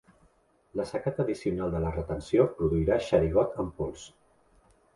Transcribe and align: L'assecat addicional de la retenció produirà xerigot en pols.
L'assecat 0.79 1.19
addicional 1.23 1.75
de 1.75 1.83
la 1.85 1.91
retenció 1.97 2.47
produirà 2.55 2.99
xerigot 3.11 3.63
en 3.65 3.73
pols. 3.79 4.09